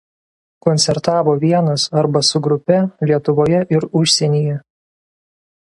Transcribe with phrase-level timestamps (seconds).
[0.65, 2.79] Koncertavo vienas arba su grupe
[3.11, 4.59] Lietuvoje ir užsienyje.